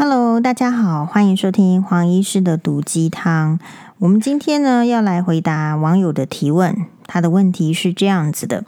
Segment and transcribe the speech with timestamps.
[0.00, 3.58] Hello，大家好，欢迎收听黄医师的毒鸡汤。
[3.98, 6.86] 我们今天呢要来回答网友的提问。
[7.08, 8.64] 他的问题是这样子的：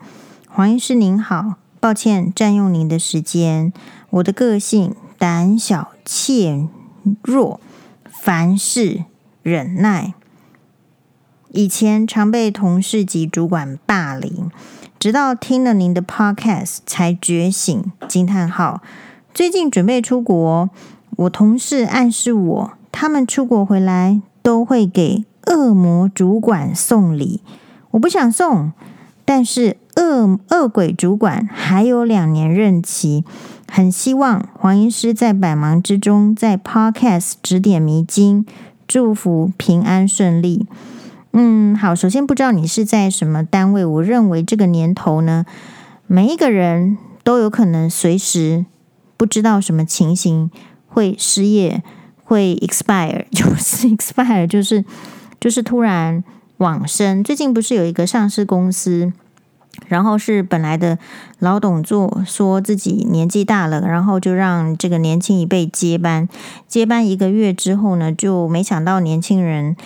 [0.49, 3.73] 黄医师您好，抱歉占用您的时间。
[4.11, 6.67] 我的个性胆小怯
[7.23, 7.61] 弱，
[8.11, 9.05] 凡事
[9.45, 10.15] 忍耐。
[11.51, 14.51] 以前常被同事及主管霸凌，
[14.99, 17.93] 直到听了您的 Podcast 才觉醒。
[18.09, 18.83] 惊叹号！
[19.33, 20.69] 最近准备出国。
[21.21, 27.43] 我同事暗示我，他们出国回来都会给恶魔主管送礼。
[27.91, 28.73] 我不想送，
[29.27, 33.23] 但是恶恶鬼主管还有两年任期，
[33.71, 38.47] 很希望黄医师在百忙之中在 Podcast 指点迷津，
[38.89, 40.67] 祝福平安顺利。
[41.35, 45.45] 嗯，好，首先不知道你是在什么单位，我认为这个年头呢，
[46.07, 48.65] 每一个人都有可能随时
[49.19, 50.51] 不知道什么情形。
[50.93, 51.83] 会失业，
[52.25, 54.85] 会 expire， 就是 expire，就是
[55.41, 56.23] 就是突然
[56.59, 57.25] 往生。
[57.25, 59.13] 最近不是有一个上市公司，
[59.87, 60.99] 然后是本来的
[61.39, 66.29] 老董做说自己年纪大了，然后就让这个年轻一辈接班。
[66.69, 69.77] 接班一个月之后呢，就没想到年轻人，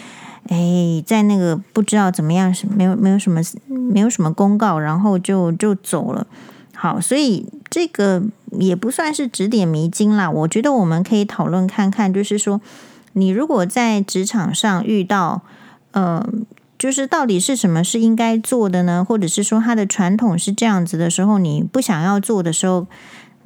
[0.48, 6.27] 哎，在那个不知道怎么样，没有没有什么没有什么公告，然后就就走了。
[6.74, 8.22] 好，所以这个
[8.58, 10.30] 也不算是指点迷津啦。
[10.30, 12.61] 我觉得我们可以讨论看看，就是说，
[13.12, 15.42] 你如果在职场上遇到，
[15.92, 16.27] 呃，
[16.78, 19.05] 就是到底是什么是应该做的呢？
[19.05, 22.86] 或者是说他的传统是这样子的时候，你不想要做的时候，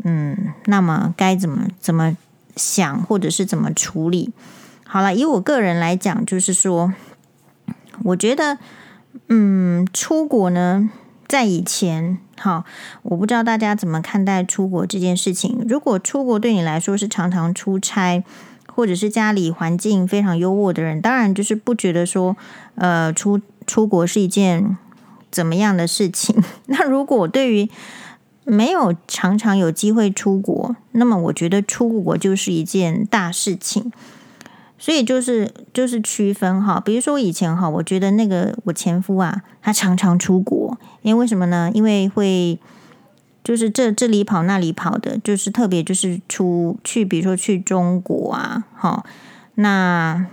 [0.05, 2.17] 嗯，那么该怎么怎么
[2.57, 4.33] 想，或者是怎么处理？
[4.85, 6.93] 好了，以我个人来讲，就是说，
[8.05, 8.59] 我觉得，
[9.29, 10.91] 嗯，出国呢。
[11.29, 12.65] 在以前，好，
[13.03, 15.63] 我不知道大家怎么看待出国这件事情。
[15.69, 18.25] 如果出国对你来说是常常出差，
[18.67, 22.35] 或者是家里环境非常优渥的人，当然就是不觉得说，
[22.77, 24.79] 呃，出出国是一件
[25.31, 26.43] 怎么样的事情。
[26.67, 27.69] 那如果对于
[28.45, 33.93] 没有常常有机会出国，那么我觉得出国就是一件大事情。
[34.81, 41.69] 所以就是就是区分哈，比如说以前哈，我觉得那个我前夫啊，他常常出国，因为为什么呢？
[41.75, 42.57] 因为会
[43.43, 49.05] 就是这这里跑那里跑的，就是特别就是出去，比如说去中国啊，哈，
[49.57, 50.25] 那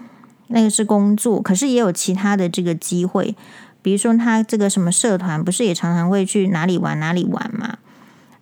[0.50, 3.36] 那个是工作，可是也有其他的这个机会，
[3.82, 7.80] 比如说他这个什么社团，不是也常常会去哪里玩哪里玩嘛？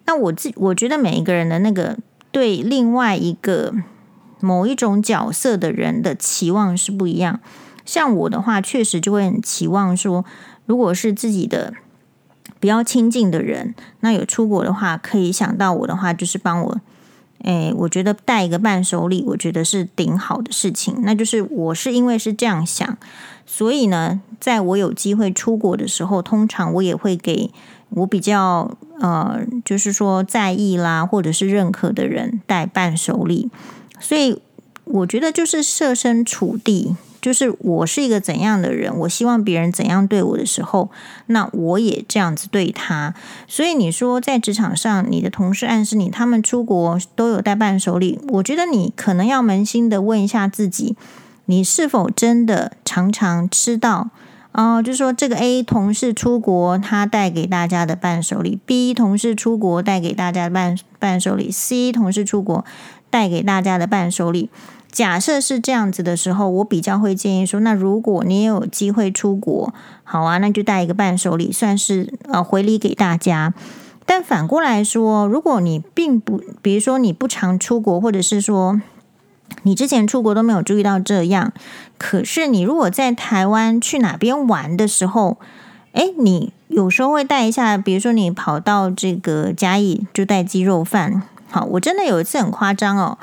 [0.05, 1.97] 那我自我觉得每一个人的那个
[2.31, 3.73] 对另外一个。
[4.43, 7.39] 某一种角色的人的期望是不一样。
[7.85, 10.25] 像我的话，确实就会很期望说，
[10.65, 11.73] 如果是自己的
[12.59, 16.81] 比较亲近的人，那有出国的话，可以想到我的话，就是帮我，
[17.43, 20.95] 诶，我觉得带一个伴手礼，我觉得是顶好的事情。
[21.03, 22.97] 那就是我是因为是这样想，
[23.45, 27.51] 所以呢，在我有机会出国的时候，通常我也会给
[27.89, 28.71] 我比较
[29.01, 33.49] 呃，就是说在意啦，或者是认可的人带伴手礼。
[34.03, 34.41] 所以
[34.83, 40.91] 我觉得就是设身处地，就是我是一个怎样的人，我希望别人怎样对我的时候，
[41.27, 43.13] 那我也这样子对他。
[43.47, 50.97] 所以你说在职场上，你的同事暗示你他们出国都有带伴手礼，我觉得你可能要扪心的问一下自己，
[51.45, 54.09] 你是否真的常常吃到
[54.51, 54.83] 啊、呃？
[54.83, 62.65] 就说这个 A 同事出国，他带给大家的伴手礼；B 同事出国带给大家的伴伴手礼；C 同事出国。
[63.13, 64.49] 带给大家的伴手礼，
[64.91, 69.71] 假设是这样子的时候，我比较会建议说，那如果你也有机会出国，
[70.03, 73.53] 好啊，那就带一个伴手礼，算是呃回礼给大家。
[74.07, 78.81] 但反过来说，如果你并不，比如说你不常出国，或者是说
[79.61, 81.53] 你之前出国都没有注意到这样，
[81.99, 85.37] 可是你如果在台湾去哪边玩的时候，
[85.91, 91.21] 诶，你有时候会带一下，比如说你跑到这个嘉义，就带鸡肉饭。
[91.53, 93.15] 好，我真的有一次很夸张哦，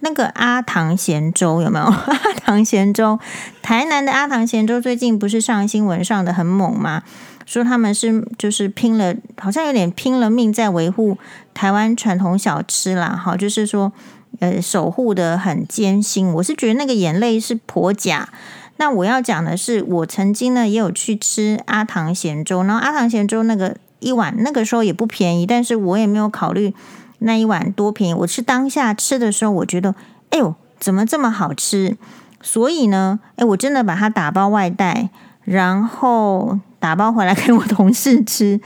[0.00, 1.84] 那个阿唐咸粥有没有？
[1.84, 3.20] 阿唐咸粥，
[3.60, 7.02] 台南的阿唐咸粥最近不是上新闻上的很猛吗？
[7.44, 11.18] 说他们是就是拼了，好像有点拼了命在维护
[11.52, 13.20] 台湾传统小吃啦。
[13.22, 13.92] 好，就是说
[14.38, 16.32] 呃守护得很艰辛。
[16.32, 18.30] 我是觉得那个眼泪是婆假。
[18.78, 26.72] 那我要讲的是，我曾经呢也有去吃阿唐咸粥，然后阿唐咸粥那个一碗那个时候也不便宜，但是我也没有考虑。
[27.18, 28.14] 那一碗多便宜！
[28.14, 29.94] 我是当下吃的时候，我觉得，
[30.30, 31.96] 哎呦，怎么这么好吃？
[32.42, 35.08] 所以呢，哎，我真的把它打包外带，
[35.44, 38.60] 然后打包回来给我同事吃。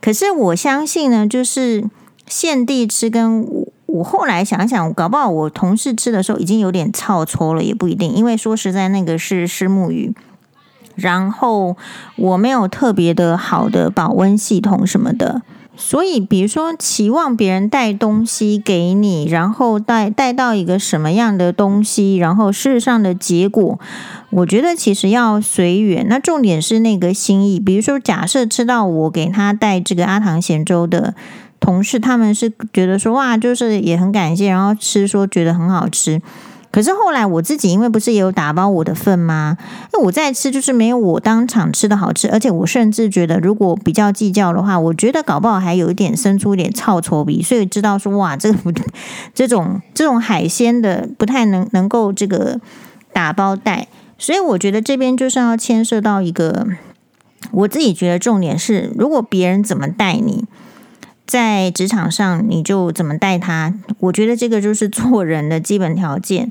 [0.00, 1.88] 可是我相信呢，就是
[2.26, 3.46] 现地吃跟
[3.86, 8.12] 我后来想想，搞不好我同事吃的时候已经有点臭臭了，也不一定。
[8.12, 10.14] 因为说实在，那个是虱目鱼，
[10.94, 11.76] 然后
[12.16, 15.40] 我没有特别的好的保温系统什么的。
[15.80, 23.78] 所以，比如说期望别人带东西给你，然后带带到一个什么样的东西，然后事实上的结果，
[24.30, 26.04] 我觉得其实要随缘。
[26.08, 27.60] 那重点是那个心意。
[27.60, 31.14] 比如说，假设吃到我给他带这个阿唐咸粥的
[31.60, 36.20] 同事，他们是觉得说哇，就是也很感谢，然后吃说觉得很好吃。
[36.70, 39.56] 可是后来我自己因为不是也有打包我的份吗？
[39.92, 48.70] 那我在吃就是没有我当场吃的好吃，而且我甚至觉得如果比较计较的话，我觉得搞不好还有一点生出一点臭臭鼻，所以知道说哇，这个不
[49.34, 52.60] 这种这种海鲜的不太能能够这个
[53.12, 53.88] 打包带，
[54.18, 56.66] 所以我觉得这边就是要牵涉到一个，
[57.50, 60.44] 我自己觉得重点是，如果别人怎么带你。
[61.28, 63.74] 在职场上，你就怎么带他？
[64.00, 66.50] 我觉得这个就是做人的基本条件。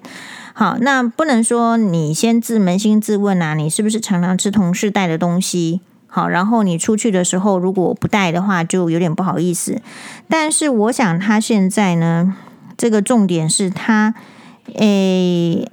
[0.53, 5.81] 好，那不能说你先自扪心自问啊，你是不是常常吃同事带的东西？
[6.05, 9.81] 好，然后你出去的时候如果不带的话，就有点不好意思。
[10.29, 12.35] 但是我想他现在呢，
[12.77, 14.13] 这个重点是他，
[14.75, 15.67] 诶，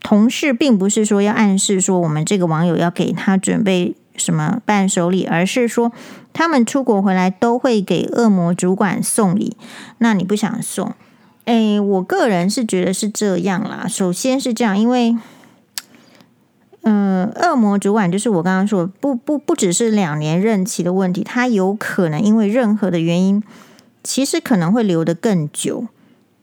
[0.00, 3.94] 同事并不是说要暗示说我们这个网友要给他准备。
[4.16, 5.92] 什么伴手礼，而是说
[6.32, 9.56] 他们出国回来都会给恶魔主管送礼。
[9.98, 10.94] 那你不想送？
[11.46, 13.86] 诶，我个人是觉得是这样啦。
[13.88, 15.16] 首先是这样，因为，
[16.82, 23.42] 嗯、恶魔主管就是我刚刚说，不不不只是两年任期的问题，他有可能因为任何的原因，
[24.04, 25.86] 其实可能会留得更久。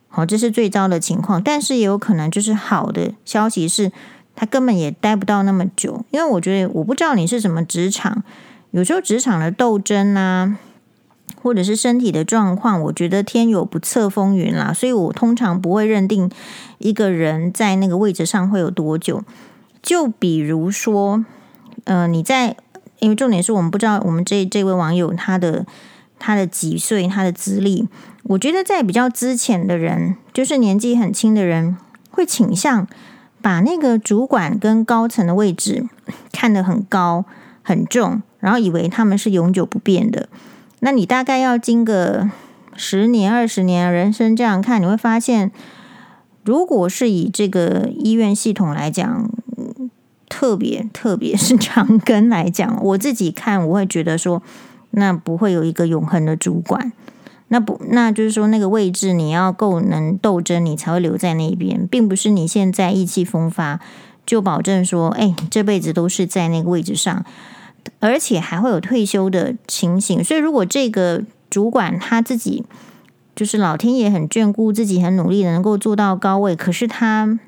[0.07, 3.91] 好，这是最糟的情况，但是也有可能就是好的消息是。
[4.39, 8.23] 他根本也待不到那么久，因为我觉得我不知道你是什么职场，
[8.71, 10.57] 有时候职场的斗争啊，
[11.41, 16.31] 或者是身体的状况，我觉得天有不测风云啦，所以我通常不会认定
[16.77, 19.21] 一个人在那个位置上会有多久。
[19.83, 21.25] 就比如说，
[21.83, 22.55] 呃，你在，
[22.99, 25.65] 因为重点是我们不知道我们这这位网友他的
[26.17, 27.89] 他的几岁，他的资历，
[28.23, 31.75] 我觉得在比较资浅的人，就是年纪很轻的人，
[32.09, 32.87] 会倾向。
[33.41, 35.85] 把那个主管跟高层的位置
[36.31, 37.25] 看得很高
[37.61, 40.29] 很重，然后以为他们是永久不变的。
[40.79, 42.29] 那你大概要经个
[42.75, 45.51] 十年二十年人生这样看，你会发现，
[46.43, 49.29] 如果是以这个医院系统来讲，
[50.29, 54.41] 特别特别是长庚来讲，我自己看我会觉得说，
[54.91, 56.93] 那不会有一个永恒的主管。
[57.51, 63.79] 那不，那就是说，那个位置你要够能斗争，你才会留在那边，并不是你现在意气风发
[64.23, 67.25] 就保证说，哎，这辈子都是在那个位置上，
[67.99, 70.23] 而且还会有退休的情形。
[70.23, 72.63] 所以，如果这个主管他自己
[73.35, 77.39] 就是老天爷很眷顾自己，很努力能够做到高位，可是他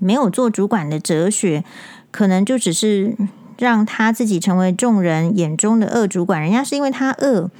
[0.00, 1.62] 没有做主管的哲学，
[2.10, 3.16] 可能就只是
[3.58, 6.42] 让他自己成为众人眼中的恶主管。
[6.42, 7.52] 人家是因为他恶。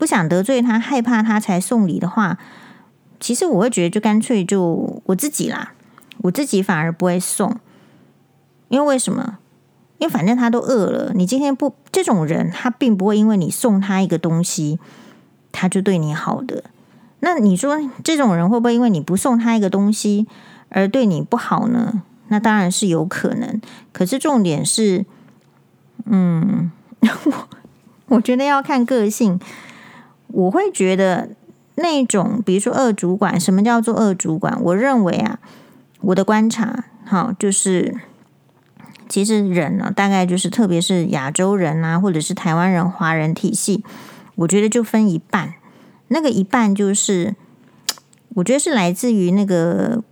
[0.00, 2.38] 不想得罪他，害怕他才送礼的话，
[3.20, 5.74] 其实我会觉得就干脆就我自己啦，
[6.22, 7.54] 我自己反而不会送，
[8.68, 9.36] 因为为什么？
[9.98, 14.78] 因为反正他都饿了，你今天不这种人，他并不会因为你送他一个东西，
[15.52, 16.64] 他就对你好的。
[17.20, 20.26] 那你说这种人会不会因为你不送他一个东西
[20.70, 22.02] 而对你不好呢？
[22.28, 23.60] 那当然是有可能。
[23.92, 25.04] 可是重点是，
[26.06, 26.72] 嗯，
[27.26, 27.48] 我
[28.06, 29.38] 我觉得要看个性。
[30.32, 31.30] 我会觉得
[31.74, 34.60] 那种，比如说恶主管，什么叫做恶主管？
[34.62, 35.38] 我认为啊，
[36.00, 37.94] 我的观察，好，就是
[39.08, 43.82] 其实人呢，大概就是特别是亚洲人啊，或者是台湾人、华人体系，
[44.36, 45.54] 我觉得就分一半，
[46.08, 47.34] 那个一半就是，
[48.34, 50.04] 我觉得是来自于那个，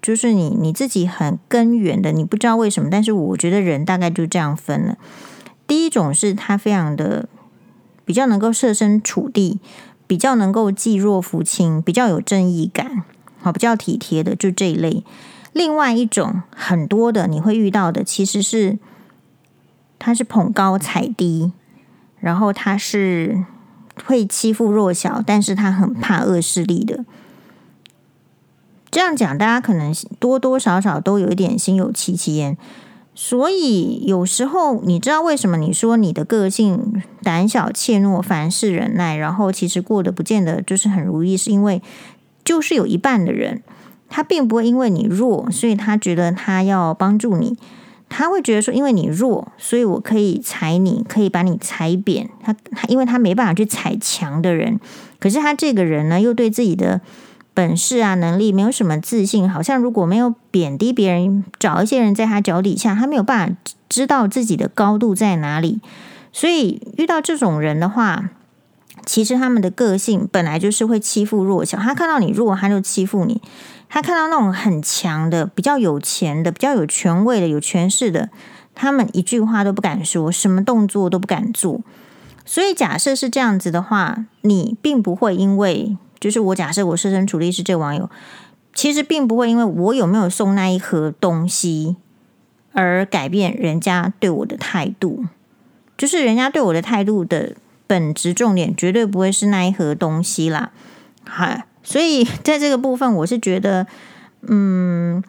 [0.00, 4.96] 就是你你自己很根源的，你不知道为什么，但是我觉得人大概就这样分了。
[5.66, 7.28] 第一种是他非常的。
[8.04, 9.60] 比较能够设身处地，
[10.06, 13.04] 比较能够济弱扶倾，比较有正义感，
[13.40, 15.04] 好，比较体贴的，就这一类。
[15.52, 18.78] 另外一种很多的你会遇到的，其实是
[19.98, 21.52] 他是捧高踩低，
[22.18, 23.44] 然后他是
[24.06, 27.04] 会欺负弱小，但是他很怕恶势力的。
[28.90, 32.56] 这样讲，大家可能多多少少都有一点心有戚戚焉。
[33.14, 41.82] 所以有时候你知道为什么你说你的个性胆小怯懦、凡事忍耐，然后其实过得不见得就是很如意，是因为
[42.42, 43.62] 就是有一半的人，
[44.08, 47.56] 他并不会因为你弱，所以他觉得他要帮助你，
[48.08, 52.30] 他会觉得说因为你弱，所以我可以踩你，可以把你踩扁。
[52.42, 54.80] 他他因为他没办法去踩强的人，
[55.20, 57.02] 可是他这个人呢，又对自己的
[57.54, 63.56] 本事啊，能力没有什么自信，好像如果没有贬低别人，找一些人在他脚底下，他没有办法
[63.90, 65.80] 知道自己的高度在哪里。
[66.32, 68.30] 所以遇到这种人的话，
[69.04, 71.76] 其实他们的个性本来就是会欺负弱小。
[71.76, 73.36] 他看到你弱，他就欺负你；
[73.90, 78.30] 他看到那种很强的、比较有钱的、比较有权位的、有权势的，
[78.74, 81.82] 他们一句话都不敢说，什么动作都不敢做。
[82.46, 85.98] 所以假设是这样子的话，你并不会因为。
[86.22, 88.08] 就是我假设我设身处地是这网友，
[88.72, 91.96] 其实并不会因为我有没有送那一盒东西
[92.72, 95.24] 而改变人家对我的态度。
[95.98, 97.54] 就是人家对我的态度的
[97.88, 100.70] 本质重点绝对不会是那一盒东西啦。
[101.24, 103.88] 嗨，所以在这个部分，我是觉得，
[104.42, 105.22] 嗯，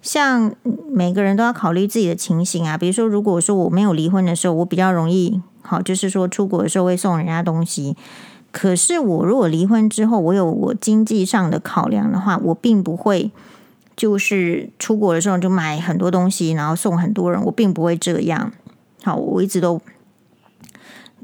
[0.00, 0.54] 像
[0.90, 2.78] 每个人都要考虑自己的情形啊。
[2.78, 7.94] 比如说，如果说我没有离婚的时候，我比较容易，好，就是说出国的时候会送人家东西。
[8.52, 13.30] 可是我如果离婚之后，我有我经济上的考量的话，我并不会
[13.96, 18.52] 就是出国的时候就买很多东西，然后送很多人，我并不会这样。
[19.04, 19.80] 好，我一直都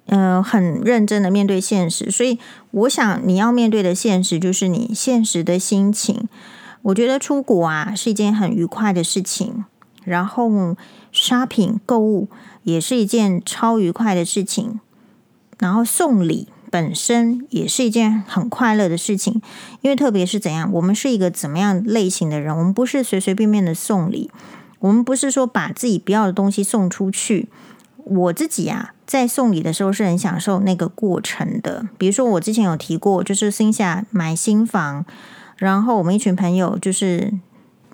[0.07, 2.39] 呃很认真的面对现实，所以
[2.71, 6.29] 我想你要面对的现实就是你现实的心情。
[6.83, 9.65] 我觉得出国啊是一件很愉快的事情，
[10.05, 10.49] 然后
[11.13, 12.29] shopping 购物
[12.63, 14.79] 也是一件超愉快的事情，
[15.59, 16.47] 然后送礼。
[16.71, 19.41] 本身也是一件很快乐的事情，
[19.83, 22.57] 因为特别是怎样，我们是一个怎么样类型的人？
[22.57, 24.31] 我们不是随随便便的送礼，
[24.81, 27.49] 我们不是说把自己不要的东西送出去。
[28.05, 31.89] 我自己啊，在送礼的时候是很享受那个过程的。
[31.99, 35.05] 比如说，我之前有提过，就是新下买新房，
[35.57, 37.33] 然后我们一群朋友就是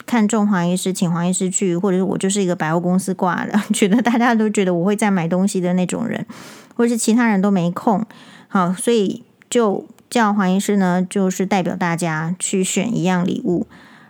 [0.05, 6.26] 看中黄医师，请黄医师去，或者是我就是一个百货公司挂的， 觉得大家都觉得我会在买东西的那种人，
[6.75, 8.05] 或者是其他人都没空。
[8.52, 13.66] 好，所以就叫黄医师呢，就是代表大家去选一样礼物。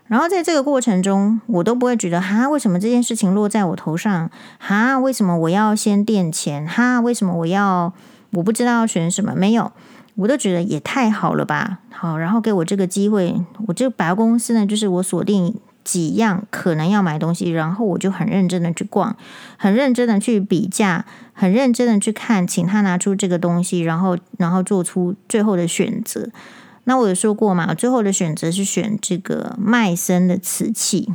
[0.08, 4.28] 然后在这个过程中，我都不会觉得哈，为什么这件事情落在我头上？
[4.58, 6.66] 哈，为什么我要先垫钱？
[6.66, 7.92] 哈，为什么我要
[8.32, 9.32] 我不知道要选什么？
[9.37, 9.70] 没有，
[10.16, 11.78] 我都觉得也太好了吧。
[11.92, 15.54] 好，然后给我这个机会，我这个百货公司呢，就是我锁定。
[15.84, 19.16] 几样可能要买东西，然后我就很认真的去逛，
[19.56, 26.29] 很认真的去比价，很认真的去看，请他拿出这个东西，然后然后做出最后的选择。
[26.85, 31.12] 那我有说过嘛，最后的选择是选这个麦森的瓷器，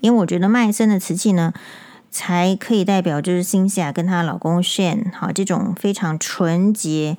[0.00, 1.52] 因为我觉得麦森的瓷器呢，
[2.10, 7.16] 才可以代表就是辛西亚跟她老公 Shane 好这种非常纯洁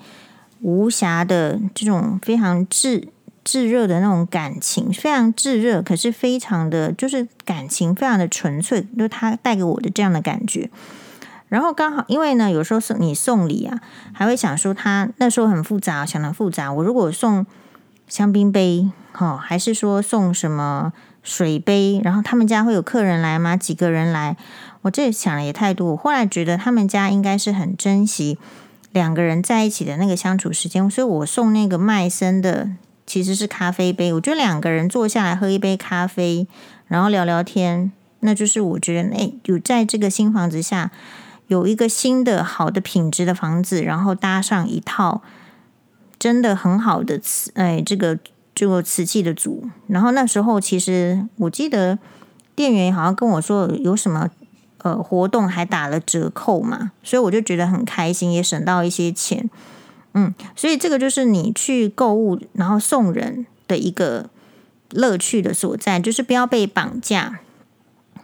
[0.62, 3.10] 无瑕的这种非常炙。
[3.44, 10.70] 炙热的那种感情，非常炙热，可是非常的就是感情非常的纯粹，就是他带给我的这样的感觉。
[11.52, 13.82] 然后刚好因为呢，有时候送你送礼啊，
[14.14, 16.72] 还会想说他那时候很复杂，想的复杂。
[16.72, 17.46] 我如果送
[18.08, 23.58] 香槟杯，哈、哦，还是说送什么水杯，然后他们家会有客人来吗？
[23.58, 24.38] 几个人来？
[24.84, 25.92] 我这想的也太多。
[25.92, 28.38] 我后来觉得他们家应该是很珍惜
[28.94, 32.70] 两个人在一起的那个相处时间，所以我送那个麦森的。
[33.04, 36.48] 其实是咖啡杯，我觉得两个人坐下来喝一杯咖啡，
[36.88, 37.92] 然后聊聊天，
[38.22, 40.92] 那就是我觉得，哎，有在这个新房子下
[41.52, 45.22] 有一个新的好的品质的房子，然后搭上一套
[46.18, 48.18] 真的很好的瓷，哎，这个
[48.56, 52.00] 这个瓷器的组，然后那时候其实我记得
[52.56, 54.30] 店员好像跟我说有什么
[54.78, 59.50] 呃活动还打了折扣嘛，所以我就觉得很开心，也省到一些钱。
[60.14, 64.30] 嗯，所以这个就是你去购物然后送人的一个
[64.92, 67.42] 乐趣的所在，就是不要被绑架。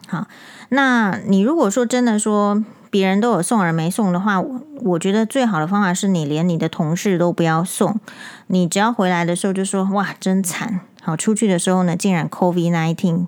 [0.07, 0.29] 好，
[0.69, 4.41] 那你如果说真的说别人都有送而没送的话，
[4.81, 7.99] 我觉得最好的方法是你连你的同事都不要送，
[8.47, 13.27] 你只要回来的时候就说哇真惨，好，出去的时候呢竟然 COVID-19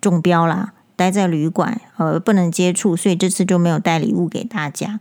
[0.00, 5.00] 中标啦，待在旅馆呃不能接触，所以这次就没有带礼物给大家。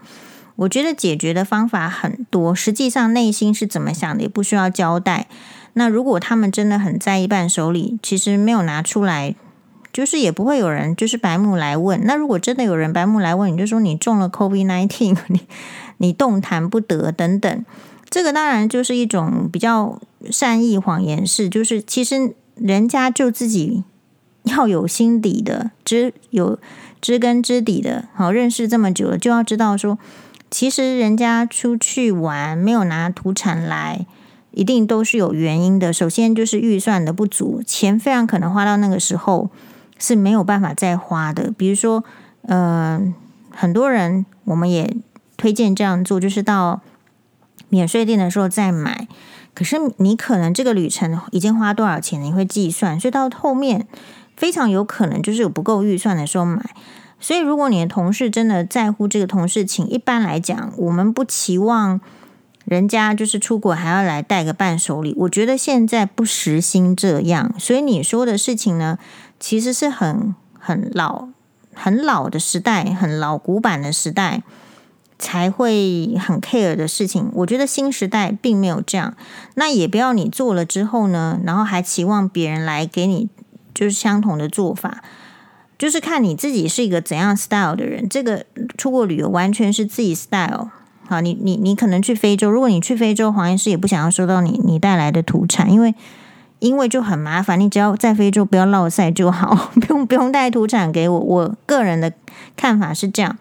[0.57, 5.27] 我觉得解决的方法很多，实际上内心是怎么想的也不需要交代。
[5.73, 9.35] 那如果他们真的很在意伴手礼，其实没有拿出来，
[9.95, 12.01] 就是也不会有人就是白目来问。
[12.03, 15.39] 那如果真的有人白目来问，你就说你中了 COVID-19， 你
[15.99, 17.65] 你动弹不得等等。
[18.09, 23.85] 这个当然就是一种比较善意谎言式，就是其实人家就自己
[24.43, 26.59] 要有心底的知有
[26.99, 29.97] 知根知底的，好认识这么久了，就要知道说。
[30.51, 34.05] 其实人家出去玩没有拿土产来，
[34.51, 35.91] 一定都是有原因的。
[35.91, 39.49] 首先就是预算的不足，钱非常可能花到那个时候
[39.97, 41.51] 是没有办法再花的。
[41.57, 42.03] 比如说，
[42.43, 43.01] 呃，
[43.51, 44.95] 很多人我们也
[45.37, 46.81] 推荐这样做，就是到
[47.69, 49.07] 免税店的时候再买。
[49.53, 53.87] 可是你可能这个旅程已经花多少钱，你会计算，所以到后面
[54.35, 56.61] 非常有可能就是有不够预算的时候买。
[57.21, 62.01] 所以如果你的同事真的在乎这个同事情，一般来讲，我们不期望
[62.65, 65.15] 人家就是出国还要来带个伴手礼。
[65.19, 68.99] 我觉得现在不实心这样，所以你说的事情呢，
[69.39, 71.27] 其实是很很老、
[71.73, 74.43] 很老的时代，很老古板的时代。
[75.17, 79.15] 才会很 care 的事情，我觉得新时代并没有这样。
[79.53, 83.29] 那也不要你做了之后呢，然后还期望别人来给你
[83.73, 85.01] 就是相同的做法，
[85.79, 88.09] 就是看你自己是一个怎样 style 的人。
[88.09, 88.45] 这个
[88.77, 90.69] 出国旅游完全是自己 style。
[91.07, 95.95] 好，你你你可能去非洲，如果你去非洲，黄医师也不想要收到你你带来的土产，因为
[96.59, 97.59] 因为就很麻烦。
[97.59, 101.19] 你只要在非洲不要落赛就好， 不用不用带土产给我。
[101.19, 102.11] 我个人的
[102.55, 103.37] 看法是这样。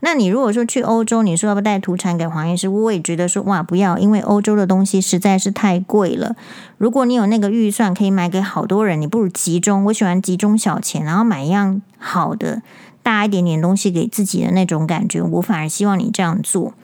[0.00, 6.36] 那你如果说去欧洲，你说要不带土产给黄医师，我也觉得说哇不要，因为欧洲的东西实在是太贵了。
[6.76, 9.84] 如果你有那个预算可以买给好多人，你不如集中。
[9.86, 12.62] 我喜欢集中小钱，然后买一样好的
[13.02, 15.20] 大一点点东西给自己的那种感觉。
[15.20, 16.74] 我反而希望你这样做。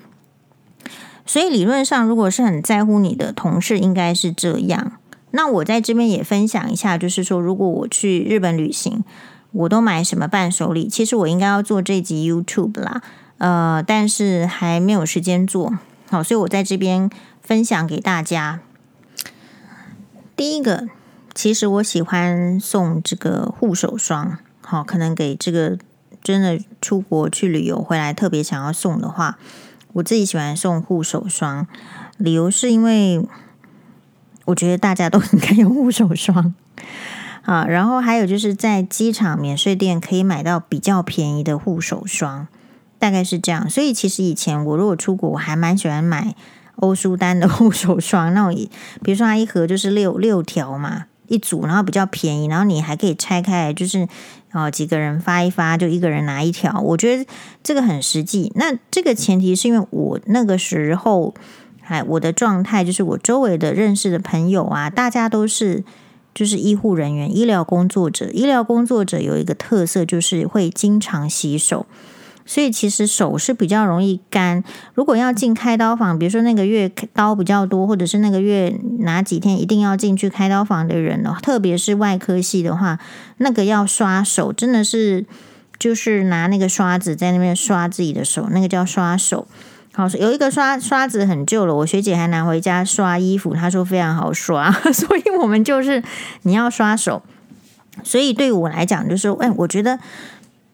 [1.24, 4.92] 所以理论上，如果是很在乎你的同事，应该是这样。
[5.34, 9.04] 那我在这边也分享一下，就是说如果我去日本旅行。
[9.56, 10.88] 我都买什么伴手礼？
[10.88, 13.00] 其实我应该要做这集 YouTube 啦，
[13.38, 15.78] 呃，但是还没有时间做。
[16.10, 17.08] 好，所以我在这边
[17.40, 18.58] 分享给大家。
[20.34, 20.88] 第一个，
[21.36, 24.38] 其实我喜欢送这个护手霜。
[24.60, 25.78] 好，可能给这个
[26.20, 29.38] 真的出国去旅游回来特别想要送的话，
[29.92, 31.68] 我自己喜欢送护手霜。
[32.16, 33.24] 理由是因为
[34.44, 36.54] 我觉得大家都 应该用护手霜。
[37.42, 42.46] 啊，然后还有就是在机场免税店可以买到比较便宜的护手霜，
[42.98, 43.68] 大概是这样。
[43.68, 46.34] 所以其实以前我如果出国，我还蛮喜欢买
[46.76, 48.68] 欧舒丹的 护手霜，那种
[49.02, 54.08] 比如说它一盒就是六六条嘛，一组，然后比较便宜，然后你还可以拆开来，就是
[54.52, 57.26] 哦几个人发一发，就一个人拿一条，我觉得
[57.62, 58.50] 这个很实际。
[58.56, 61.34] 那这个前提是因为我那个时候，
[61.86, 65.84] 哎，我的状态就是我周围的认识的朋友啊，大家都是。
[66.34, 68.28] 就是医护人员、医疗工作者。
[68.32, 71.86] 医疗工作者有一个特色，就是会经常洗手，
[72.44, 74.64] 所以其实手是比较容易干。
[74.94, 82.98] 如果要进开刀房，比如说那个月刀比较多，或者是那个月哪几天一定要进去开刀房的人哦，特别是外科系的话，
[83.36, 85.24] 那个要刷手，真的是
[85.78, 89.46] 就是拿那个刷子在那边刷自己的手，那个叫刷手。
[89.96, 96.02] 好，有一个刷刷子很旧了，我学姐还拿回家刷衣服，她说非常好刷， 所以我们就是
[96.42, 97.22] 你要刷手。
[98.02, 100.00] 所以对我来讲，就是哎，我觉得，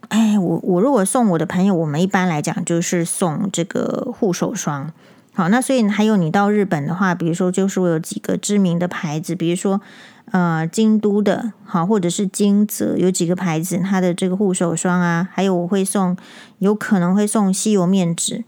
[0.09, 4.91] 哎，我我如果送我的朋友，我们一般来讲就是送这个护手霜。
[5.35, 9.83] 好，那所以还有你到日本的话，比如说就是我有几个知名的牌子，比如说
[10.31, 16.17] 呃京都的，好，或者是金泽有几个牌子，它的这个护手霜啊，还有我会送，
[16.61, 18.45] 有可能会送吸油面纸。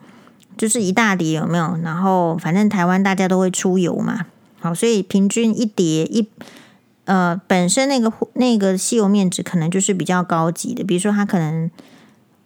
[0.57, 1.79] 就是一大叠有没有？
[1.83, 4.27] 然后反正台湾大家都会出游嘛，
[4.61, 6.29] 好，所以平均一叠一
[7.05, 11.71] 呃，本身那个那个吸油面纸可能就是比较高级的，比如说它可能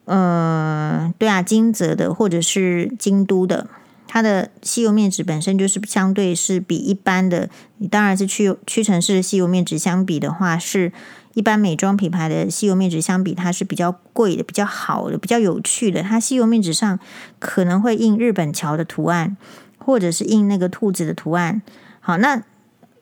[0.06, 3.68] 呃，对啊，金泽的或者是京都的，
[4.06, 10.92] 它的吸油面纸本身就是相对是比一般的，你当然是屈屈臣氏的吸油面纸相比的话是。
[11.36, 16.02] 一般美妆品牌的吸油面纸相比，它是比较贵的、比较好的、比较有趣的。
[16.02, 16.98] 它吸油面纸上
[17.38, 19.36] 可能会印日本桥的图案，
[19.76, 21.60] 或者是印那个兔子的图案。
[22.00, 22.42] 好，那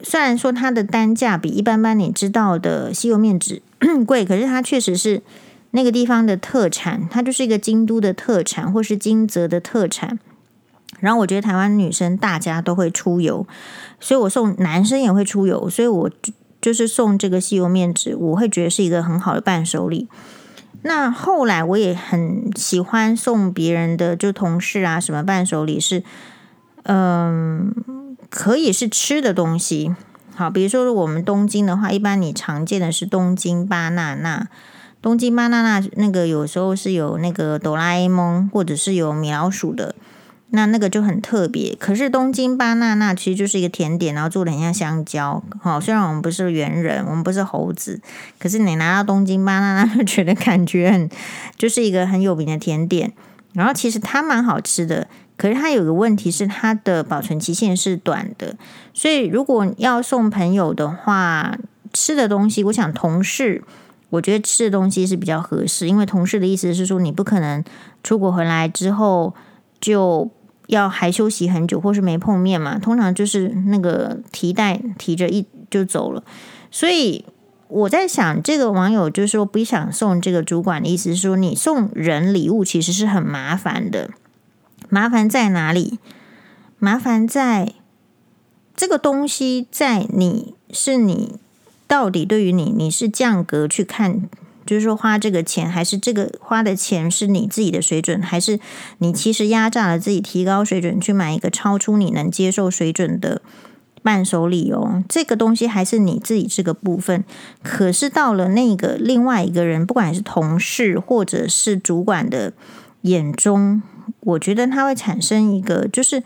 [0.00, 3.62] 虽然说它的单价比一般般你知道的吸油面纸
[4.04, 5.22] 贵，可是它确实是
[5.70, 10.18] 那个地方的特产，它就是一个京都的特产，或是金泽的特产。
[10.98, 13.46] 然后我觉得台湾女生大家都会出游，
[14.00, 16.10] 所以我送男生也会出游，所以我。
[16.64, 20.08] 就是送这个吸油面纸，我会觉得是一个很好的伴手礼。
[20.80, 26.02] 那后来我也很喜欢送别人的，就同事啊什么伴手礼是，
[26.84, 27.74] 嗯，
[28.30, 29.94] 可以是吃的东西。
[30.34, 34.48] 好，比如说我们东京的话，一般你常见的是东京巴娜娜，
[35.02, 39.94] 东京巴娜娜那个有时候是有那个哆啦 A 梦，或者是有米老鼠的。
[40.50, 45.42] 那那个就很特别，可是东京巴娜娜其实就是一个甜点，然后做的很像香蕉。
[45.60, 48.00] 好，虽然我们不是猿人，我们不是猴子，
[48.38, 51.10] 可是你拿到东京巴娜娜，就觉得感觉很，
[51.56, 53.12] 就是一个很有名的甜点。
[53.52, 58.56] 然后其实它蛮好吃的，可是它有个问题是它的保存期限是短的。
[58.92, 61.56] 所以如果要送朋友的话，
[61.92, 63.62] 吃的东西，我想同事，
[64.10, 67.64] 我觉得吃的东西是比较合适，因为同事的意思是说你不可能
[68.02, 69.34] 出国回来之后
[69.84, 70.30] 就。
[70.68, 76.24] 要还休息很久，或是没碰面嘛，通常就是那个提袋提着一就走了。
[76.70, 77.22] 所以
[77.68, 84.08] 我在想，这个网友就是说不想送这个主管的意思是说，你送人礼物其实是很麻烦的。
[84.88, 85.98] 麻烦在哪里？
[86.78, 87.74] 麻烦在
[88.74, 91.38] 这个东西在你是你
[91.86, 94.22] 到底对于你你是降格去看。
[94.66, 98.58] 就是说，花这个钱，还是这个花的钱是你自己的水准，还是
[98.98, 103.42] 你其实压榨了自己，提高水准去买一个超出你能接受水准的
[104.02, 105.02] 伴手礼哦？
[105.08, 107.24] 这个东西还是你自己这个部分。
[107.62, 112.52] 可是到了那个另外一个人，不管是同事或者是主管的
[113.02, 113.82] 眼中，
[114.20, 116.22] 我觉得他会产生一个就是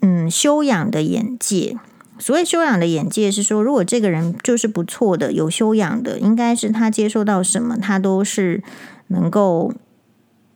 [0.00, 1.78] 嗯修养的眼界。
[2.18, 8.62] 所谓修养的眼界是说，如果这个人就是不错的、有修养的，应该是他接受到什么，他都是
[9.08, 9.72] 能够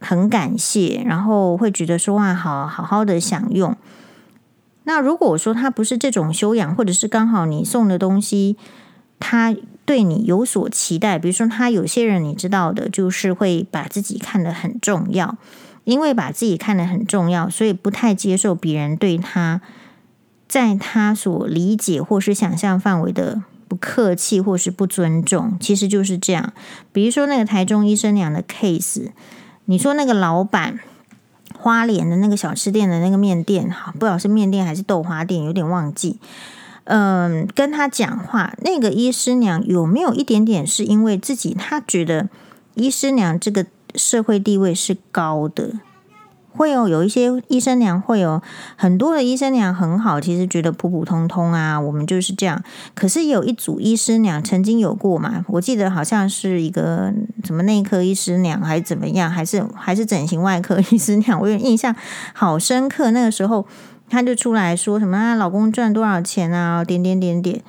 [0.00, 3.76] 很感谢，然后会觉得说话好好好的享用。
[4.84, 8.56] 那如果说他不是这种修养，或者是刚好你送的东西，
[9.18, 15.36] 他对你有所期待，比如说他有些人你知道的，就是会把自己看得很重要，
[15.84, 19.60] 因为把自己看得很重要，所以不太接受别人对他。
[20.50, 26.52] 在他所理解或是想象范围的不客气或是不尊重，其实就是这样。
[26.92, 29.10] 比如说那个台中医生娘的 case，
[29.66, 30.80] 你说那个老板
[31.56, 36.18] 花莲的那个小吃店的那个面店，好，不知道是面店还是豆花店，有点忘记。
[36.82, 42.28] 嗯，跟他讲话，那个医师娘有没有一点点是因为自己他觉得
[42.74, 45.74] 医师娘这个社会地位是高的？
[46.52, 48.42] 会有有一些医生娘会有
[48.76, 52.62] 很多的医生娘很好，其实觉得普普通通啊，我们就是这样。
[52.94, 57.12] 可是有一组医师娘曾经有过嘛，我记得好像是一个
[57.44, 61.94] 什么内科医师娘还是怎么样，还是还是整形外科医师娘，我有印象
[62.34, 63.10] 好深刻。
[63.10, 63.66] 那个时候
[64.08, 67.62] 他就出来说什么啊，老公赚多少钱啊，点点点点。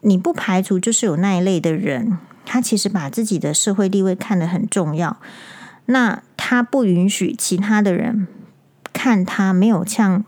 [0.00, 5.18] 你不排除就是有那一类的人，他其实把自己的社会地位看得很重要。
[5.86, 8.26] 那他不允许其他的人
[8.92, 10.24] 看他没有像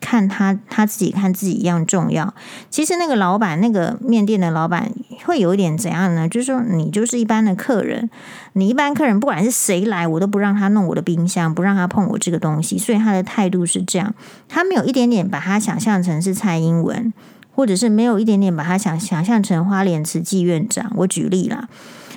[0.00, 2.34] 看他他自己看自己一样重要。
[2.68, 4.90] 其实那个老板，那个面店的老板
[5.24, 6.28] 会有一点怎样呢？
[6.28, 8.10] 就是说，你就是一般的客人，
[8.52, 12.76] 你一般客人不管是谁来，我都不让他弄我的冰箱，不让他碰我这个东西。
[12.76, 14.14] 所以他的态度是这样，
[14.48, 17.12] 他没有一点点把他想象成是蔡英文，
[17.54, 20.92] 或者是没有一点点把他想想象成花莲慈济院长。
[20.96, 21.68] 我举例啦，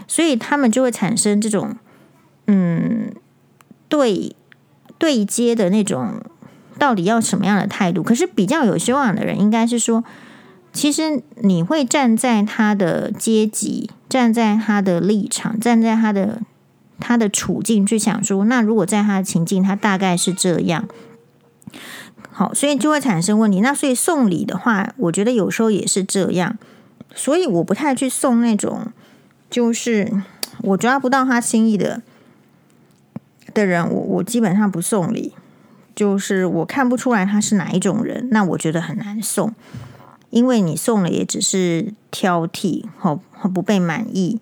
[0.08, 1.76] 所以他们就会产生这种。
[2.47, 3.13] 嗯，
[3.88, 4.36] 对
[4.97, 6.21] 对接的那种，
[6.79, 8.01] 到底要什么样的态度？
[8.01, 10.03] 可是比较有修养的人，应该是说，
[10.73, 16.41] 其实你会站在他的阶级，站在他的立场，站在他的
[16.99, 20.88] 他的处境去想说，那如果在他的情境，他大概是这样。
[22.31, 23.62] 好，所以就会产生问题。
[23.62, 26.57] 那所以送礼的话，我觉得有时候也是这样。
[27.15, 28.93] 所以我不太去送那种，
[29.49, 30.21] 就是
[30.62, 32.03] 我抓不到他心意的。
[33.58, 35.34] 的人，我我基本上不送礼，
[35.96, 39.52] 就是我看不出来他是哪一种人，那我觉得很难送，
[40.30, 44.39] 因为你送了也只是挑剔，和不被满意。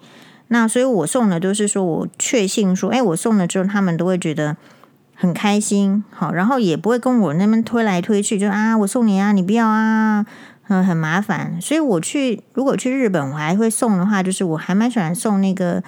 [0.49, 4.58] 那所以我送的都是说我确信说，哎，我送了之后他们都会觉得
[5.15, 10.25] 很开心，好，然后也不会跟我那边推来推去，就啊，我送你啊，你不要啊，
[10.67, 11.58] 嗯，很麻烦。
[11.62, 15.82] 所以我去如果去日本，我还会送的话，就是我还蛮喜欢送那个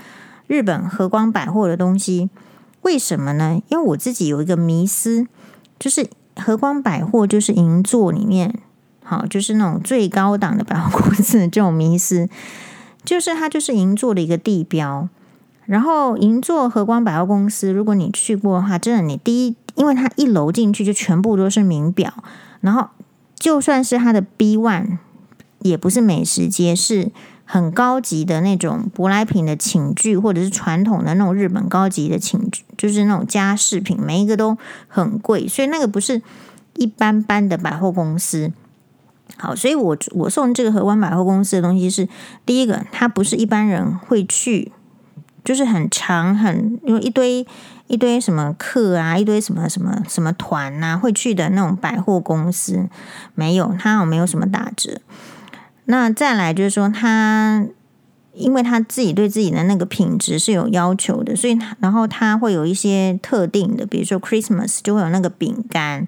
[0.47, 2.29] 日本和光百货的东西。
[2.87, 3.61] 为什么呢？
[3.67, 5.27] 因为我自己有一个迷思，
[5.77, 8.61] 就是和光百货就是银座里面，
[9.03, 12.29] 好，就是那种最高档的百货公司这种迷思，
[13.03, 15.09] 就是它就是银座的一个地标。
[15.65, 22.13] 然后银座和光百货公司，如果你去过的话，真的你第一，因为它一楼进去就全部都是名表，
[22.61, 22.87] 然后
[23.35, 24.99] 就算是它的 B One，
[25.59, 27.11] 也不是美食街，是。
[27.49, 34.57] 很高级的那种舶来品的寝具，或者是传统的那种日本高级的寝具，就是那种家饰品，每一个都
[34.89, 36.21] 很贵，所以那个不是
[36.75, 38.51] 一般般的百货公司。
[39.37, 42.09] 好，所以我我送这个和湾百货公司的东西是
[42.45, 44.73] 第一个，它不是一般人会去，
[45.45, 47.47] 就是很长很因为一堆
[47.87, 52.89] 一堆什么客啊，一堆什么什么什么团啊会去的那种百货公司，
[53.35, 54.99] 没有，它没有什么打折。
[55.89, 57.65] 那再来就是说，他
[58.33, 66.05] 因为他自己对自己的那个品质是有要求的，所以他然后他会有一些特定的，比如说 Christmas 就会有那个饼干，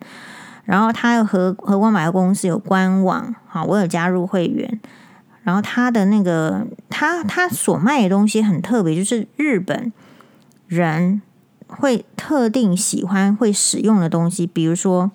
[0.65, 4.81] 然后他和和光百货公司有官网，好，我有加入会员，
[5.43, 9.93] 然后他的那个他他所卖的东西很特别，就是日本
[10.67, 11.21] 人
[11.67, 15.09] 会特定喜欢会使用的东西，比如说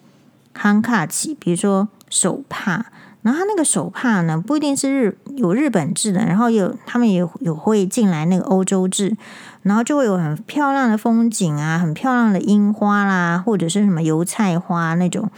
[0.55, 2.87] 康卡奇，比如说手帕。
[3.25, 9.17] 然后他那个手帕呢，不一定是日有日本制的，然后有他们也有，会进来那个欧洲制，
[9.63, 15.31] 然后就会有很漂亮的风景啊，很漂亮的樱花啦，或者是什么油菜花那种，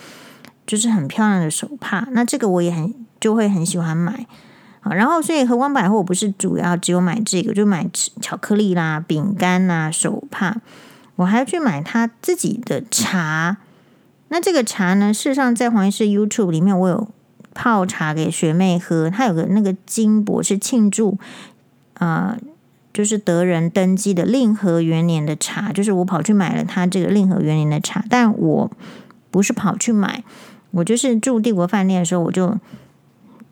[0.67, 2.09] 就是很漂亮的手帕。
[2.11, 4.27] 那这个我也很就会很喜欢买
[4.81, 4.93] 啊。
[4.93, 7.89] 然后所以和光百货不是主要只有买这个，就买
[8.21, 10.57] 巧克力啦、饼干啦、手帕，
[11.15, 13.59] 我还要去买他自己的茶。
[14.27, 17.09] 那这个茶呢，事实上在黄医师 YouTube 里面我有。
[17.57, 21.19] 泡茶给学妹喝，他有个那个金箔是庆祝，
[21.95, 22.39] 啊、呃，
[22.93, 28.71] 就是德仁登基的令和元年的茶，就是我跑去买了他这个令和元年的茶，但我
[29.31, 30.23] 不是跑去买，
[30.71, 32.59] 我就是住帝国饭店的时候，我就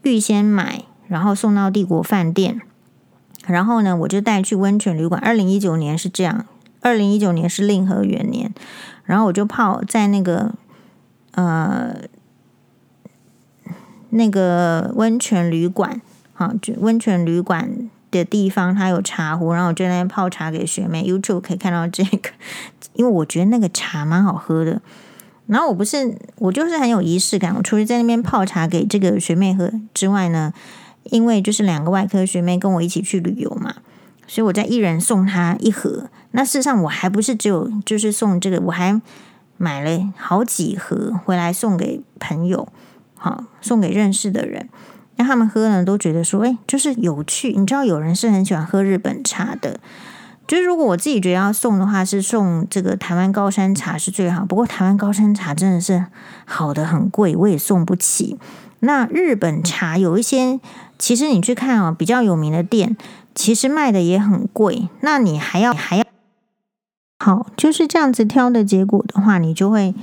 [0.02, 2.60] 预先买，然后送到帝国饭店，
[3.46, 5.18] 然后呢，我就带去温泉旅馆。
[5.22, 6.44] 二零一九年是这样，
[6.82, 8.52] 二零一九年是令和元年，
[9.04, 10.54] 然后我就泡在那个，
[11.32, 11.96] 呃。
[14.14, 16.00] 那个温泉旅馆，
[16.32, 21.02] 好，就温泉旅馆的地方，它有茶壶，然后我就在那边泡茶给学妹。
[21.02, 22.30] YouTube 可以看到这个，
[22.94, 24.80] 因为我觉得那个茶蛮好喝的。
[25.46, 27.52] 然后我不是，我就是很有仪式感。
[27.56, 30.52] 我除了在那边泡茶给这个学妹喝之外呢，
[31.04, 33.74] 因为就是两个外科学妹跟我一起去旅游嘛，
[34.28, 36.08] 所以我在一人送她一盒。
[36.30, 39.02] 那事实上我还不是只有就是送这个，我还
[39.56, 42.68] 买了好几盒回来送给朋友。
[43.24, 44.68] 好，送给认识的人，
[45.16, 47.54] 那他们喝呢，都觉得说，哎，就是有趣。
[47.54, 49.80] 你知道，有人是很喜欢喝日本茶的。
[50.46, 54.44] 就是如果我自己觉得要送的话，是送这个台湾高山茶是最好。
[54.44, 56.04] 不过台湾高山茶真的是
[56.44, 58.38] 好的很贵，我也送不起。
[58.80, 60.60] 那日本茶有一些，
[60.98, 62.94] 其实你去看啊，比较有名的店，
[63.34, 64.90] 其实卖的也很贵。
[65.00, 66.04] 那你还要还要
[67.24, 69.94] 好，就是这样子挑的结果的话，你就会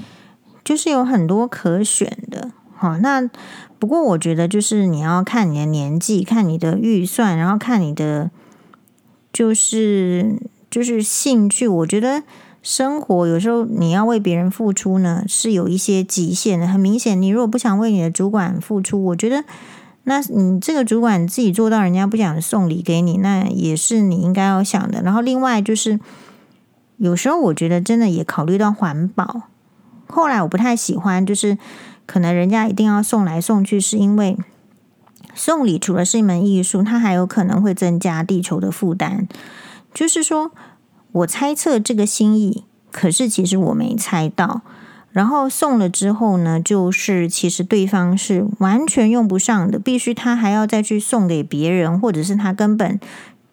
[0.63, 2.49] 就是有很多可选的。
[2.81, 3.29] 好，那
[3.77, 8.31] 不过我觉得就是你要看你的年纪，看你的预算，然后看你的
[9.31, 11.67] 就是就是兴趣。
[11.67, 12.23] 我觉得
[12.63, 16.65] 生活有时候你要为别人付出呢，是有一些极限的。
[16.65, 19.43] 很明显，你如果不想为你的主管付出，我觉得
[20.05, 25.03] 那你这个主管自己做到，人家不想送礼给你，那也是你应该要想的。
[25.03, 25.99] 然后另外就是
[26.97, 29.43] 有时候我觉得真的也考虑到环保。
[30.07, 31.59] 后来我不太喜欢就是。
[32.11, 34.35] 可能人家一定要送来送去，是因为
[35.33, 39.29] 送礼除了是一门艺术，它还有可能会增加地球的负担。
[39.93, 40.51] 就是说
[41.13, 44.59] 我猜测这个心意，可是其实我没猜到。
[45.13, 52.99] 然后送了之后呢，就是其实对方是完全用不上的，必须他还要再去送给别人，或者是他根本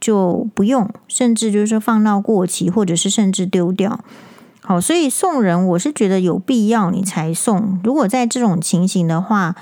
[0.01, 4.01] 就不用，甚至就是放到过期，或者是甚至丢掉。
[4.69, 7.81] 好，所以送人，我是觉得有必要你才送。
[7.83, 9.57] 如果在这种情形的话，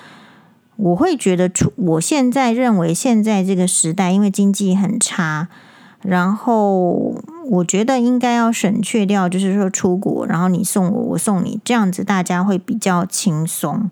[0.75, 1.73] 我会觉得出。
[1.77, 5.47] 我现在认为，现在这个时代，因为经济很差，
[6.03, 13.89] 然后我觉得应该要省却掉，就是说出国，然后你送我，我送你，这样子大家会比较轻松。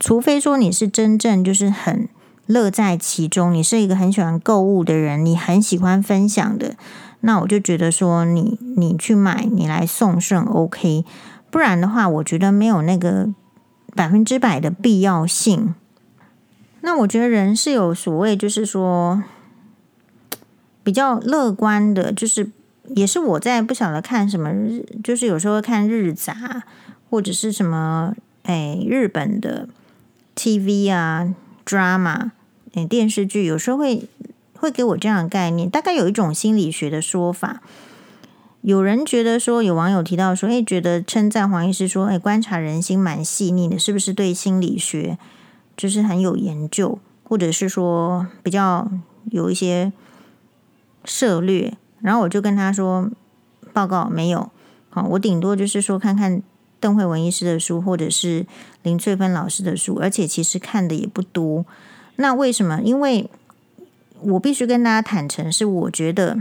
[0.00, 2.08] 除非说你是真正就是很
[2.46, 6.74] 乐在其中，你是一个很喜欢购物的人，你很喜欢分享的。
[7.22, 11.04] 那我就觉得说你，你去买，你来送是 OK，
[11.50, 13.28] 不然的话，我觉得没有那个
[13.94, 15.74] 百分之百的必要性。
[16.80, 19.22] 那我觉得人是有所谓，就是说
[20.82, 22.50] 比较乐观的，就是
[22.96, 26.64] 也是我在不晓得看什么日，就是有时候看日杂
[27.10, 29.68] 或者是什么哎日本的
[30.34, 31.34] TV 啊
[31.66, 32.30] drama
[32.72, 34.08] 哎电视剧，有时候会。
[34.60, 37.62] 会给我这样的概念，大概有一种心理学的说法。
[38.60, 45.16] 有人觉得说，有网友提到说，诶，觉得称赞黄医师说，诶，观察人心蛮细腻的，是不是对心理学
[45.74, 48.90] 就是很有研究，或者是说比较
[49.30, 49.90] 有一些
[51.06, 51.72] 涉略？
[52.02, 53.10] 然后我就跟他说，
[53.72, 54.50] 报告没有，
[54.90, 56.42] 好，我顶多就是说看看
[56.78, 58.44] 邓惠文医师的书，或者是
[58.82, 61.64] 林翠芬老师的书，而且其实看的也不多。
[62.16, 62.82] 那为什么？
[62.82, 63.30] 因为
[64.22, 66.38] 我必须跟大家坦诚，是我觉得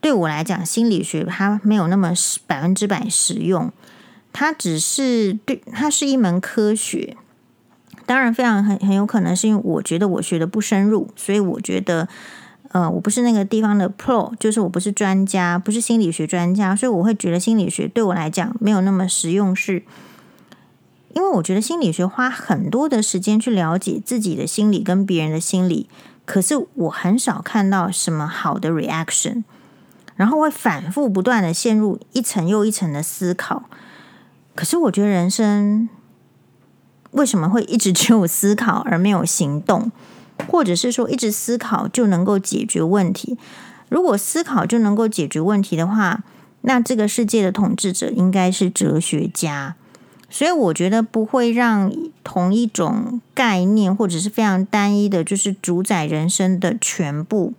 [0.00, 2.12] 对我来讲，心理学它没有那么
[2.46, 3.72] 百分之百实用，
[4.32, 7.16] 它只是对，它是一门科学。
[8.06, 12.08] 当然，非常很很有可能是因为我觉得我学的不深入，所以我觉得
[12.70, 19.82] 呃，我不是那个地方的 pro，就是我不是专家，不是心理学专家，所以我会觉得心理学对我来讲没有那么实用，是
[21.14, 25.88] 因为我觉得心理学花很多的时间去了解自己的心理跟别人的心理。
[26.28, 29.44] 可是我很少看到什么好的 reaction，
[30.14, 33.62] 然后会反复不断的陷入一层又一层的思考。
[34.54, 35.88] 可是我觉得人生
[37.12, 39.90] 为什么会一直只有思考而没有行动，
[40.50, 43.38] 或者是说一直思考就能够解决问题？
[43.88, 46.22] 如果思考就能够解决问题的话，
[46.60, 49.76] 那这个世界的统治者应该是哲学家。
[50.30, 57.54] 所以我觉得不会让同一种概念或者是非常单一的，就是主宰人生的全部。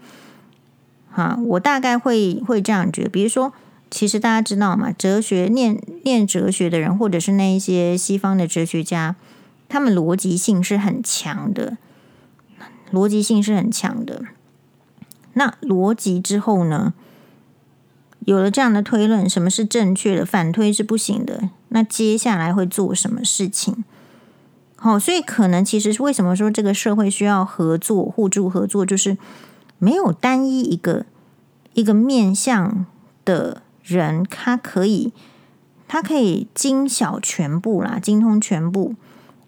[1.09, 3.09] 哈，我大概会会这样觉得。
[3.09, 3.51] 比如说，
[3.89, 9.15] 其实大家知道嘛，哲学念念哲学的人，或者是那一些西方的哲学家，
[9.67, 11.77] 他们逻辑性是很强的，
[12.91, 14.25] 逻辑性是很强的。
[15.33, 16.93] 那逻辑之后呢？
[18.25, 20.23] 有了这样的推论，什么是正确的？
[20.23, 21.49] 反推是不行的。
[21.69, 23.83] 那接下来会做什么事情？
[24.75, 29.17] 好，所以可能其实是为什么说这个社会需要合作、互助合作，就是
[29.77, 31.05] 没有单一一个
[31.73, 32.85] 一个面向
[33.25, 35.11] 的人，他可以
[35.87, 38.95] 他可以精晓全部啦，精通全部。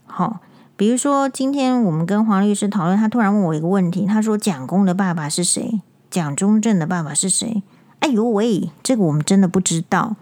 [0.05, 0.41] 好，
[0.75, 5.79] 比如说今天我们跟黄律师讨论，他突然问我一个问题，他说蒋公的爸爸是谁？
[6.09, 7.63] 蒋中正的爸爸是谁？
[7.99, 10.17] 哎呦喂，这个我们真的不知道。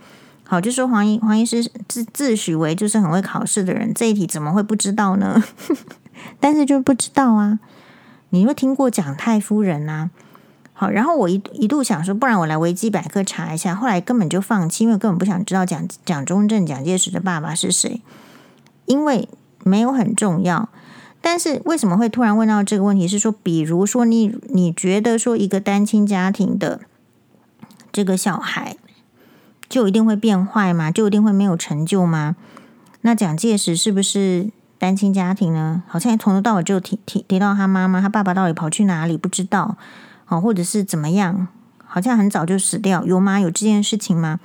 [0.52, 5.44] 好，就说黄医黄医师自自诩为就是很会考试的人，这一题怎么会不知道呢？
[6.42, 7.60] 但是就不知道啊。
[8.32, 10.10] 你有听过蒋太夫人啊？
[10.74, 18.02] 好，然后我一一度想说，不然我来维基百科查一下，后来根本就放弃，因为根本不想知道蒋蒋中正、蒋介石的爸爸是谁，
[18.86, 19.30] 因为
[19.64, 20.70] 没有很重要。
[21.22, 23.08] 但是为什么会突然问到这个问题？
[23.08, 26.80] 是说，比如说你你觉得说一个单亲家庭的。
[27.92, 28.78] 这个小孩
[29.70, 30.90] 就一定会变坏吗？
[30.90, 32.36] 就一定会没有成就吗？
[33.02, 35.84] 那蒋介石是不是单亲家庭呢？
[35.88, 39.16] 好像从头到尾就提提提到他妈妈，他爸爸到底跑去哪里？
[39.16, 39.78] 不知道，
[40.28, 41.48] 哦，或者是怎么样？
[41.86, 43.40] 好像很早就死掉，有吗？
[43.40, 44.40] 有这件事情吗？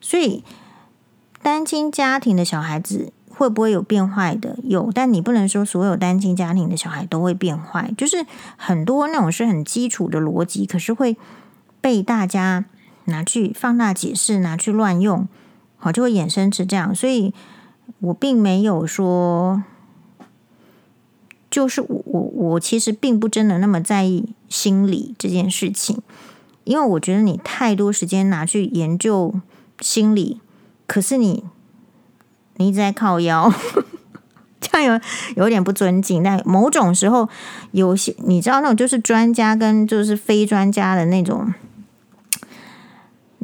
[0.00, 0.42] 所以
[1.42, 4.56] 单亲家庭的小孩子会不会有变坏的？
[4.64, 8.24] 有，但你不能说所有单亲家庭的小孩都会变坏，就是
[8.56, 11.16] 很多那种是很基础的逻辑，可是会
[11.80, 12.64] 被大家。
[13.06, 15.28] 拿去放大解释，拿去乱用，
[15.76, 16.94] 好，就会衍生成这样。
[16.94, 17.34] 所以
[18.00, 19.62] 我并没有说，
[21.50, 26.00] 就是我我我其实并不真的那么在意心理这件事情，
[26.64, 29.34] 因为我觉得你太多时间拿去研究
[29.80, 30.40] 心理，
[30.86, 31.44] 可是你
[32.56, 33.52] 你一直在靠腰，
[34.60, 36.22] 这样有有点不尊敬。
[36.22, 37.28] 但某种时候，
[37.72, 41.52] 有些你知道那种就是专家跟就是非专家的那种。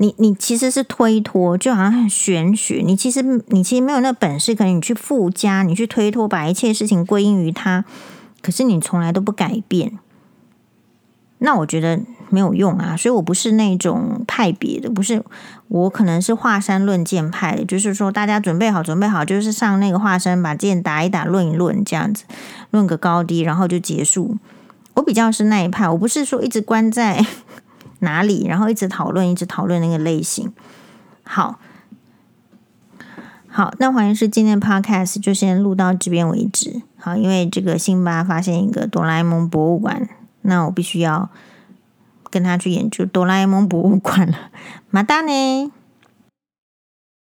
[0.03, 2.81] 你你其实是推脱，就好像很玄学。
[2.83, 7.85] 你其实你其实没有那本事，可能你去附加，你去推脱，把一切事情归因于他。
[8.41, 9.99] 可是你从来都不改变，
[11.41, 12.97] 那我觉得没有用啊。
[12.97, 15.23] 所以我不是那种派别的，不是
[15.69, 22.25] 我可能是华山论剑派的，就是说大家准备好，准备好，就是上那个华山，把剑打一打，论一论，这样子
[22.71, 24.39] 论个高低，然后就结束。
[24.95, 27.27] 我比较是那一派，我不是说一直关在。
[28.01, 28.47] 哪里？
[28.47, 30.53] 然后一直讨论，一直讨论那个类型。
[31.23, 31.59] 好，
[33.49, 36.83] 好，那黄医师今天 podcast 就先录到这边为止。
[36.99, 40.09] 好，因为这个辛巴发现一个哆啦 A 梦博物馆，
[40.43, 41.31] 那我必须要
[42.31, 44.51] 跟他去研究哆啦 A 梦博物馆了。
[44.91, 45.73] 马达呢？